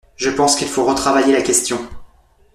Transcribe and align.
Je 0.15 0.31
pense 0.31 0.55
qu’il 0.55 0.67
faut 0.67 0.83
retravailler 0.83 1.31
la 1.31 1.43
question. 1.43 1.77